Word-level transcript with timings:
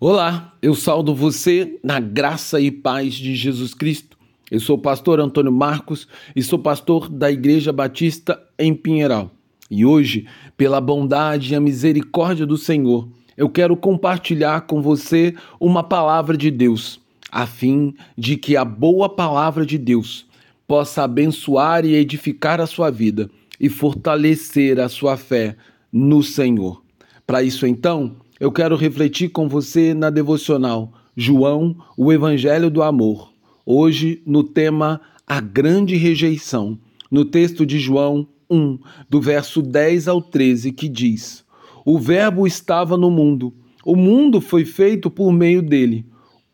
Olá, 0.00 0.52
eu 0.60 0.74
saldo 0.74 1.14
você 1.14 1.78
na 1.82 2.00
graça 2.00 2.60
e 2.60 2.68
paz 2.68 3.14
de 3.14 3.36
Jesus 3.36 3.72
Cristo. 3.72 4.18
Eu 4.50 4.58
sou 4.58 4.76
o 4.76 4.80
pastor 4.80 5.20
Antônio 5.20 5.52
Marcos 5.52 6.08
e 6.34 6.42
sou 6.42 6.58
pastor 6.58 7.08
da 7.08 7.30
Igreja 7.30 7.72
Batista 7.72 8.42
em 8.58 8.74
Pinheiral. 8.74 9.30
E 9.70 9.86
hoje, 9.86 10.26
pela 10.56 10.80
bondade 10.80 11.52
e 11.52 11.56
a 11.56 11.60
misericórdia 11.60 12.44
do 12.44 12.58
Senhor, 12.58 13.08
eu 13.36 13.48
quero 13.48 13.76
compartilhar 13.76 14.62
com 14.62 14.82
você 14.82 15.32
uma 15.60 15.82
palavra 15.82 16.36
de 16.36 16.50
Deus, 16.50 17.00
a 17.30 17.46
fim 17.46 17.94
de 18.18 18.36
que 18.36 18.56
a 18.56 18.64
boa 18.64 19.08
palavra 19.08 19.64
de 19.64 19.78
Deus 19.78 20.26
possa 20.66 21.04
abençoar 21.04 21.84
e 21.84 21.94
edificar 21.94 22.60
a 22.60 22.66
sua 22.66 22.90
vida 22.90 23.30
e 23.60 23.68
fortalecer 23.68 24.80
a 24.80 24.88
sua 24.88 25.16
fé 25.16 25.56
no 25.92 26.20
Senhor. 26.20 26.82
Para 27.24 27.44
isso, 27.44 27.64
então, 27.64 28.16
eu 28.44 28.52
quero 28.52 28.76
refletir 28.76 29.30
com 29.30 29.48
você 29.48 29.94
na 29.94 30.10
devocional 30.10 30.92
João, 31.16 31.74
o 31.96 32.12
Evangelho 32.12 32.70
do 32.70 32.82
Amor. 32.82 33.32
Hoje, 33.64 34.20
no 34.26 34.44
tema 34.44 35.00
A 35.26 35.40
Grande 35.40 35.96
Rejeição, 35.96 36.78
no 37.10 37.24
texto 37.24 37.64
de 37.64 37.78
João 37.78 38.28
1, 38.50 38.78
do 39.08 39.18
verso 39.18 39.62
10 39.62 40.08
ao 40.08 40.20
13, 40.20 40.72
que 40.72 40.90
diz: 40.90 41.42
O 41.86 41.98
Verbo 41.98 42.46
estava 42.46 42.98
no 42.98 43.10
mundo, 43.10 43.50
o 43.82 43.96
mundo 43.96 44.42
foi 44.42 44.66
feito 44.66 45.08
por 45.08 45.32
meio 45.32 45.62
dele, 45.62 46.04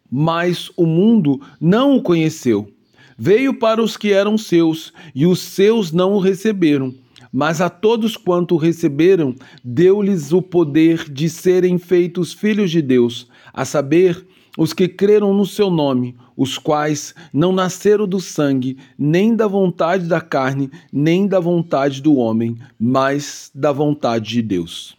mas 0.09 0.71
o 0.77 0.87
mundo 0.87 1.41
não 1.61 1.97
o 1.97 2.03
conheceu. 2.03 2.73
Veio 3.19 3.53
para 3.59 3.83
os 3.83 3.97
que 3.97 4.13
eram 4.13 4.39
seus, 4.39 4.93
e 5.13 5.27
os 5.27 5.41
seus 5.41 5.91
não 5.91 6.13
o 6.13 6.21
receberam. 6.21 6.95
Mas 7.33 7.61
a 7.61 7.71
todos 7.71 8.17
quanto 8.17 8.57
receberam, 8.57 9.35
deu-lhes 9.63 10.33
o 10.33 10.43
poder 10.43 11.11
de 11.11 11.29
serem 11.29 11.79
feitos 11.79 12.33
filhos 12.33 12.71
de 12.71 12.83
Deus, 12.83 13.29
a 13.53 13.65
saber, 13.65 14.27
os 14.59 14.73
que 14.73 14.89
creram 14.89 15.33
no 15.33 15.47
seu 15.47 15.71
nome, 15.71 16.17
os 16.37 16.59
quais 16.59 17.15
não 17.33 17.53
nasceram 17.53 18.07
do 18.07 18.21
sangue, 18.21 18.77
nem 18.99 19.37
da 19.37 19.47
vontade 19.47 20.07
da 20.07 20.21
carne, 20.21 20.71
nem 20.93 21.27
da 21.27 21.39
vontade 21.39 22.03
do 22.03 22.17
homem, 22.17 22.57
mas 22.79 23.51
da 23.55 23.71
vontade 23.71 24.31
de 24.31 24.43
Deus. 24.43 24.97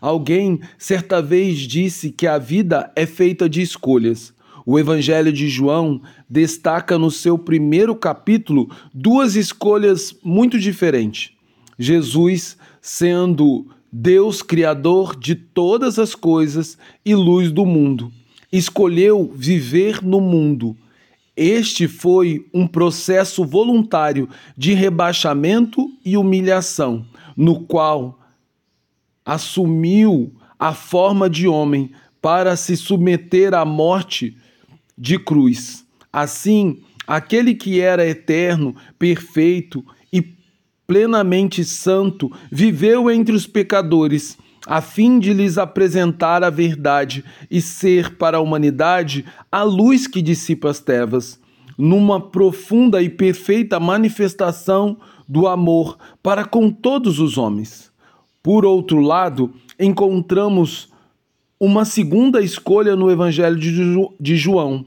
Alguém 0.00 0.60
certa 0.78 1.22
vez 1.22 1.58
disse 1.58 2.10
que 2.10 2.26
a 2.26 2.38
vida 2.38 2.90
é 2.94 3.06
feita 3.06 3.48
de 3.48 3.62
escolhas. 3.62 4.34
O 4.66 4.78
Evangelho 4.78 5.32
de 5.32 5.48
João 5.48 6.02
destaca 6.28 6.98
no 6.98 7.10
seu 7.10 7.38
primeiro 7.38 7.94
capítulo 7.94 8.70
duas 8.92 9.34
escolhas 9.34 10.14
muito 10.22 10.58
diferentes. 10.58 11.32
Jesus 11.80 12.58
sendo 12.82 13.66
Deus 13.90 14.42
Criador 14.42 15.16
de 15.16 15.34
todas 15.34 15.98
as 15.98 16.14
coisas 16.14 16.76
e 17.02 17.14
luz 17.14 17.50
do 17.50 17.64
mundo. 17.64 18.12
Escolheu 18.52 19.32
viver 19.34 20.04
no 20.04 20.20
mundo. 20.20 20.76
Este 21.34 21.88
foi 21.88 22.46
um 22.52 22.66
processo 22.66 23.46
voluntário 23.46 24.28
de 24.54 24.74
rebaixamento 24.74 25.90
e 26.04 26.18
humilhação, 26.18 27.06
no 27.34 27.60
qual 27.60 28.20
assumiu 29.24 30.34
a 30.58 30.74
forma 30.74 31.30
de 31.30 31.48
homem 31.48 31.92
para 32.20 32.56
se 32.56 32.76
submeter 32.76 33.54
à 33.54 33.64
morte 33.64 34.36
de 34.98 35.18
cruz. 35.18 35.86
Assim, 36.12 36.82
aquele 37.06 37.54
que 37.54 37.80
era 37.80 38.06
eterno, 38.06 38.76
perfeito 38.98 39.82
plenamente 40.90 41.64
santo, 41.64 42.32
viveu 42.50 43.08
entre 43.08 43.32
os 43.32 43.46
pecadores, 43.46 44.36
a 44.66 44.80
fim 44.80 45.20
de 45.20 45.32
lhes 45.32 45.56
apresentar 45.56 46.42
a 46.42 46.50
verdade 46.50 47.24
e 47.48 47.60
ser 47.60 48.16
para 48.16 48.38
a 48.38 48.40
humanidade 48.40 49.24
a 49.52 49.62
luz 49.62 50.08
que 50.08 50.20
dissipa 50.20 50.68
as 50.68 50.80
trevas, 50.80 51.38
numa 51.78 52.20
profunda 52.20 53.00
e 53.00 53.08
perfeita 53.08 53.78
manifestação 53.78 54.96
do 55.28 55.46
amor 55.46 55.96
para 56.20 56.44
com 56.44 56.72
todos 56.72 57.20
os 57.20 57.38
homens. 57.38 57.92
Por 58.42 58.66
outro 58.66 59.00
lado, 59.00 59.54
encontramos 59.78 60.88
uma 61.60 61.84
segunda 61.84 62.42
escolha 62.42 62.96
no 62.96 63.08
Evangelho 63.12 63.56
de 64.18 64.36
João, 64.36 64.84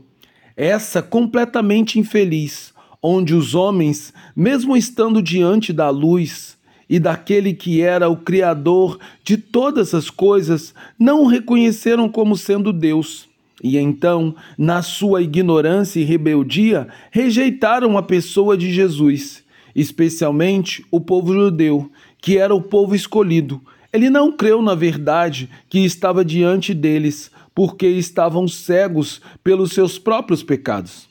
essa 0.58 1.02
completamente 1.02 1.97
infeliz 1.97 2.72
onde 3.03 3.36
os 3.36 3.53
homens, 3.53 4.14
mesmo 4.34 4.78
estando 4.78 5.22
diante 5.22 5.74
da 5.74 5.90
luz 5.90 6.58
e 6.90 6.97
daquele 6.97 7.53
que 7.53 7.81
era 7.81 8.08
o 8.08 8.16
Criador 8.16 8.97
de 9.25 9.36
todas 9.36 9.94
as 9.94 10.09
coisas, 10.09 10.74
não 10.97 11.24
o 11.24 11.28
reconheceram 11.28 12.08
como 12.08 12.38
sendo 12.38 12.72
Deus. 12.72 13.28
E 13.62 13.78
então, 13.78 14.36
na 14.58 14.81
sua 14.81 15.22
ignorância 15.22 16.00
e 16.00 16.03
rebeldia, 16.03 16.88
rejeitaram 17.12 17.97
a 17.97 18.03
pessoa 18.03 18.58
de 18.58 18.72
Jesus, 18.72 19.44
especialmente 19.75 20.86
o 20.90 21.02
povo 21.02 21.34
judeu, 21.34 21.90
que 22.22 22.38
era 22.38 22.56
o 22.56 22.62
povo 22.62 22.96
escolhido. 22.96 23.62
Ele 23.92 24.09
não 24.09 24.31
creu 24.31 24.62
na 24.62 24.75
verdade 24.75 25.50
que 25.69 25.80
estava 25.80 26.25
diante 26.25 26.74
deles, 26.74 27.31
porque 27.53 27.88
estavam 27.88 28.47
cegos 28.47 29.22
pelos 29.44 29.72
seus 29.72 30.00
próprios 30.00 30.42
pecados. 30.42 31.08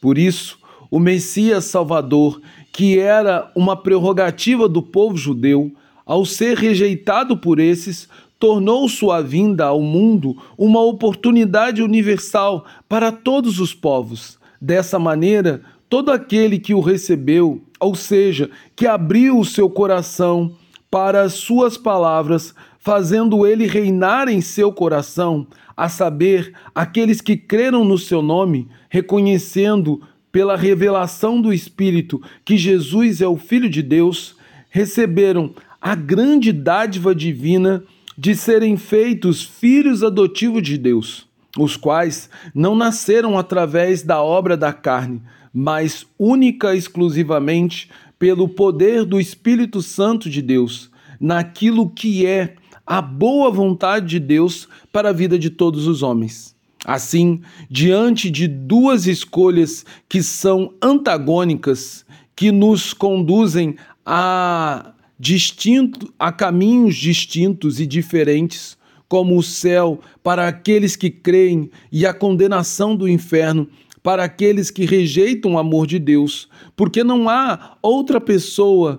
Por 0.00 0.18
isso, 0.18 0.58
o 0.92 1.00
Messias 1.00 1.64
Salvador, 1.64 2.38
que 2.70 2.98
era 2.98 3.50
uma 3.56 3.74
prerrogativa 3.74 4.68
do 4.68 4.82
povo 4.82 5.16
judeu, 5.16 5.72
ao 6.04 6.26
ser 6.26 6.58
rejeitado 6.58 7.34
por 7.34 7.58
esses, 7.58 8.06
tornou 8.38 8.86
sua 8.90 9.22
vinda 9.22 9.64
ao 9.64 9.80
mundo 9.80 10.36
uma 10.58 10.82
oportunidade 10.82 11.82
universal 11.82 12.66
para 12.90 13.10
todos 13.10 13.58
os 13.58 13.72
povos. 13.72 14.38
Dessa 14.60 14.98
maneira, 14.98 15.62
todo 15.88 16.10
aquele 16.10 16.58
que 16.58 16.74
o 16.74 16.80
recebeu, 16.80 17.62
ou 17.80 17.94
seja, 17.94 18.50
que 18.76 18.86
abriu 18.86 19.38
o 19.38 19.46
seu 19.46 19.70
coração 19.70 20.52
para 20.90 21.22
as 21.22 21.32
suas 21.32 21.78
palavras, 21.78 22.54
fazendo 22.78 23.46
ele 23.46 23.66
reinar 23.66 24.28
em 24.28 24.42
seu 24.42 24.70
coração, 24.70 25.46
a 25.74 25.88
saber, 25.88 26.52
aqueles 26.74 27.22
que 27.22 27.34
creram 27.34 27.82
no 27.82 27.96
seu 27.96 28.20
nome, 28.20 28.68
reconhecendo 28.90 30.02
pela 30.32 30.56
revelação 30.56 31.40
do 31.40 31.52
Espírito 31.52 32.20
que 32.44 32.56
Jesus 32.56 33.20
é 33.20 33.28
o 33.28 33.36
Filho 33.36 33.68
de 33.68 33.82
Deus, 33.82 34.34
receberam 34.70 35.54
a 35.80 35.94
grande 35.94 36.50
dádiva 36.50 37.14
divina 37.14 37.84
de 38.16 38.34
serem 38.34 38.76
feitos 38.76 39.42
filhos 39.42 40.02
adotivos 40.02 40.62
de 40.62 40.78
Deus, 40.78 41.28
os 41.58 41.76
quais 41.76 42.30
não 42.54 42.74
nasceram 42.74 43.38
através 43.38 44.02
da 44.02 44.22
obra 44.22 44.56
da 44.56 44.72
carne, 44.72 45.20
mas 45.52 46.06
única 46.18 46.74
e 46.74 46.78
exclusivamente 46.78 47.90
pelo 48.18 48.48
poder 48.48 49.04
do 49.04 49.20
Espírito 49.20 49.82
Santo 49.82 50.30
de 50.30 50.40
Deus, 50.40 50.90
naquilo 51.20 51.90
que 51.90 52.24
é 52.24 52.54
a 52.86 53.02
boa 53.02 53.50
vontade 53.50 54.06
de 54.06 54.20
Deus 54.20 54.68
para 54.92 55.10
a 55.10 55.12
vida 55.12 55.38
de 55.38 55.50
todos 55.50 55.86
os 55.86 56.02
homens. 56.02 56.54
Assim, 56.84 57.40
diante 57.70 58.30
de 58.30 58.48
duas 58.48 59.06
escolhas 59.06 59.84
que 60.08 60.22
são 60.22 60.74
antagônicas, 60.82 62.04
que 62.34 62.50
nos 62.50 62.92
conduzem 62.92 63.76
a 64.04 64.92
distinto 65.18 66.12
a 66.18 66.32
caminhos 66.32 66.96
distintos 66.96 67.78
e 67.78 67.86
diferentes, 67.86 68.76
como 69.08 69.36
o 69.36 69.42
céu 69.42 70.00
para 70.22 70.48
aqueles 70.48 70.96
que 70.96 71.10
creem 71.10 71.70
e 71.92 72.04
a 72.04 72.12
condenação 72.12 72.96
do 72.96 73.08
inferno 73.08 73.68
para 74.02 74.24
aqueles 74.24 74.70
que 74.70 74.84
rejeitam 74.84 75.52
o 75.52 75.58
amor 75.58 75.86
de 75.86 75.98
Deus, 75.98 76.48
porque 76.74 77.04
não 77.04 77.28
há 77.28 77.76
outra 77.80 78.20
pessoa 78.20 78.98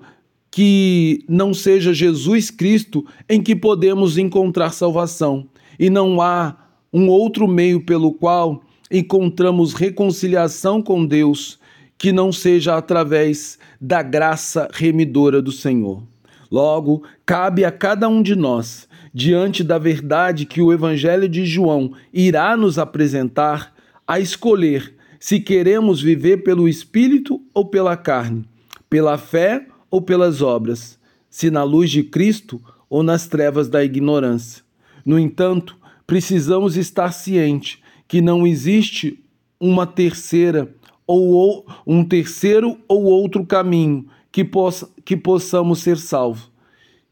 que 0.50 1.26
não 1.28 1.54
seja 1.54 1.94
Jesus 1.94 2.50
Cristo 2.50 3.06
em 3.28 3.42
que 3.42 3.56
podemos 3.56 4.18
encontrar 4.18 4.72
salvação, 4.72 5.48
e 5.78 5.90
não 5.90 6.22
há 6.22 6.56
um 6.94 7.10
outro 7.10 7.48
meio 7.48 7.82
pelo 7.82 8.14
qual 8.14 8.64
encontramos 8.92 9.74
reconciliação 9.74 10.82
com 10.82 11.06
Deus 11.06 11.60
que 11.98 12.12
não 12.12 12.32
seja 12.32 12.78
através 12.78 13.58
da 13.82 14.04
graça 14.04 14.70
remidora 14.72 15.42
do 15.42 15.52
Senhor. 15.52 16.04
Logo, 16.52 17.04
cabe 17.26 17.66
a 17.66 17.72
cada 17.72 18.08
um 18.08 18.22
de 18.22 18.36
nós, 18.36 18.88
diante 19.14 19.64
da 19.64 19.78
verdade 19.78 20.46
que 20.46 20.62
o 20.62 20.72
Evangelho 20.72 21.28
de 21.28 21.46
João 21.46 21.94
irá 22.14 22.56
nos 22.56 22.78
apresentar, 22.78 23.74
a 24.06 24.20
escolher 24.20 24.94
se 25.20 25.40
queremos 25.40 26.02
viver 26.02 26.44
pelo 26.44 26.68
Espírito 26.68 27.42
ou 27.54 27.66
pela 27.66 27.96
carne, 27.96 28.44
pela 28.90 29.18
fé 29.18 29.66
ou 29.90 30.02
pelas 30.02 30.42
obras, 30.42 31.00
se 31.30 31.50
na 31.50 31.64
luz 31.64 31.90
de 31.90 32.04
Cristo 32.04 32.62
ou 32.90 33.02
nas 33.02 33.28
trevas 33.28 33.70
da 33.70 33.84
ignorância. 33.84 34.62
No 35.06 35.18
entanto, 35.18 35.78
precisamos 36.14 36.78
estar 36.78 37.12
ciente 37.12 37.82
que 38.08 38.22
não 38.22 38.46
existe 38.46 39.20
uma 39.60 39.88
terceira 39.88 40.72
ou 41.08 41.66
um 41.88 42.06
terceiro 42.06 42.78
ou 42.88 43.06
outro 43.06 43.44
caminho 43.44 44.06
que, 44.32 44.46
possa, 44.46 44.88
que 45.04 45.18
possamos 45.18 45.80
ser 45.80 45.98
salvos, 45.98 46.52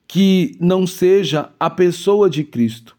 que 0.07 0.56
não 0.59 0.86
seja 0.86 1.50
a 1.59 1.68
pessoa 1.68 2.30
de 2.30 2.44
Cristo. 2.44 2.95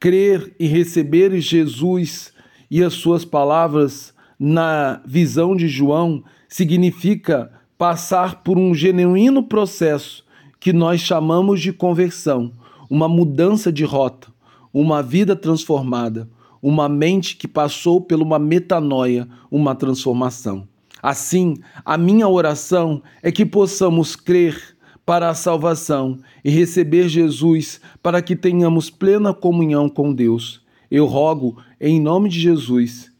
crer 0.00 0.54
e 0.58 0.66
receber 0.66 1.38
Jesus 1.38 2.32
e 2.70 2.82
as 2.82 2.94
suas 2.94 3.22
palavras 3.22 4.14
na 4.40 5.02
visão 5.04 5.54
de 5.54 5.68
João 5.68 6.24
significa 6.48 7.52
passar 7.76 8.42
por 8.42 8.56
um 8.56 8.74
genuíno 8.74 9.42
processo 9.42 10.24
que 10.58 10.72
nós 10.72 11.02
chamamos 11.02 11.60
de 11.60 11.74
conversão, 11.74 12.52
uma 12.88 13.06
mudança 13.06 13.70
de 13.70 13.84
rota, 13.84 14.34
uma 14.78 15.02
vida 15.02 15.34
transformada, 15.34 16.28
uma 16.60 16.86
mente 16.86 17.34
que 17.36 17.48
passou 17.48 17.98
por 17.98 18.20
uma 18.20 18.38
metanoia, 18.38 19.26
uma 19.50 19.74
transformação. 19.74 20.68
Assim, 21.02 21.56
a 21.82 21.96
minha 21.96 22.28
oração 22.28 23.02
é 23.22 23.32
que 23.32 23.46
possamos 23.46 24.14
crer 24.14 24.76
para 25.06 25.30
a 25.30 25.34
salvação 25.34 26.18
e 26.44 26.50
receber 26.50 27.08
Jesus 27.08 27.80
para 28.02 28.20
que 28.20 28.36
tenhamos 28.36 28.90
plena 28.90 29.32
comunhão 29.32 29.88
com 29.88 30.12
Deus. 30.12 30.60
Eu 30.90 31.06
rogo, 31.06 31.56
em 31.80 31.98
nome 31.98 32.28
de 32.28 32.38
Jesus, 32.38 33.10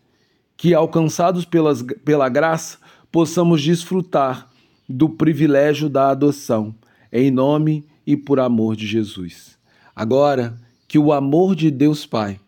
que, 0.58 0.74
alcançados 0.74 1.46
pelas, 1.46 1.82
pela 2.04 2.28
graça, 2.28 2.76
possamos 3.10 3.62
desfrutar 3.62 4.46
do 4.86 5.08
privilégio 5.08 5.88
da 5.88 6.10
adoção, 6.10 6.74
em 7.10 7.30
nome 7.30 7.82
e 8.06 8.14
por 8.14 8.38
amor 8.40 8.76
de 8.76 8.86
Jesus. 8.86 9.56
Agora, 9.94 10.65
que 10.88 10.98
o 10.98 11.12
amor 11.12 11.54
de 11.54 11.70
Deus 11.70 12.06
Pai, 12.06 12.40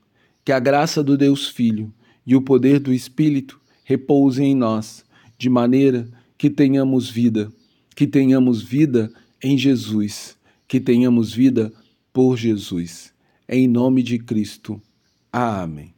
que 0.45 0.53
a 0.53 0.59
graça 0.59 1.03
do 1.03 1.17
Deus 1.17 1.49
Filho 1.49 1.93
e 2.27 2.37
o 2.37 2.43
poder 2.43 2.79
do 2.79 2.93
Espírito 2.93 3.61
repousem 3.85 4.53
em 4.53 4.55
nós, 4.55 5.05
de 5.37 5.49
maneira 5.49 6.09
que 6.37 6.51
tenhamos 6.51 7.09
vida, 7.09 7.51
que 7.95 8.07
tenhamos 8.07 8.63
vida 8.63 9.11
em 9.43 9.57
Jesus, 9.57 10.37
que 10.67 10.81
tenhamos 10.81 11.33
vida 11.33 11.73
por 12.13 12.37
Jesus. 12.37 13.13
Em 13.49 13.67
nome 13.67 14.03
de 14.03 14.19
Cristo. 14.19 14.81
Amém. 15.33 15.95